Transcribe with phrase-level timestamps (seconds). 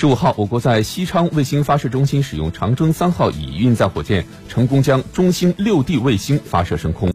[0.00, 7.06] 十五号，我国在西昌卫星发射中心使用长征三号乙运载火箭，成功将中星六 D 卫星发射升空。